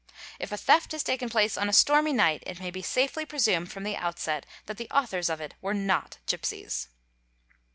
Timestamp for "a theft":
0.51-0.93